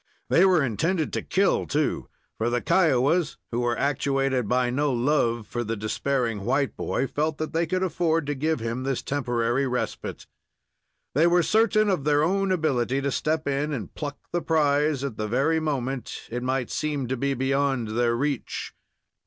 [0.31, 2.09] They were intended to kill, too,
[2.39, 7.37] for the Kiowas, who were actuated by no love for the despairing white boy, felt
[7.37, 10.25] that they could afford to give him this temporary respite.
[11.13, 15.17] They were certain of their own ability to step in and pluck the prize at
[15.17, 18.73] the very moment it might seem to be beyond their reach.